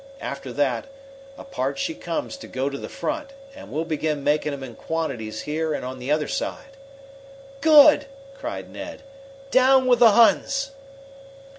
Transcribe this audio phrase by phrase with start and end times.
[0.21, 0.87] After that,
[1.37, 5.41] apart she comes to go to the front, and we'll begin making 'em in quantities
[5.41, 6.75] here and on the other side."
[7.61, 9.03] "Good!" cried Ned.
[9.51, 10.71] "Down with the Huns!"